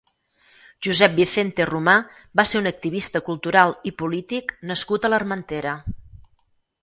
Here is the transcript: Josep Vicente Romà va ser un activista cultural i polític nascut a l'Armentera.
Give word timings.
Josep 0.85 1.11
Vicente 1.17 1.65
Romà 1.69 1.93
va 2.39 2.45
ser 2.51 2.57
un 2.61 2.69
activista 2.71 3.21
cultural 3.27 3.75
i 3.89 3.93
polític 4.01 4.53
nascut 4.71 5.05
a 5.05 5.13
l'Armentera. 5.15 5.75